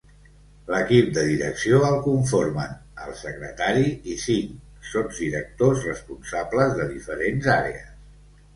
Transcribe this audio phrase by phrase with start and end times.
[0.75, 3.85] L'equip de direcció el conformen el secretari
[4.15, 7.89] i cinc sotsdirectors responsables de diferents àrees.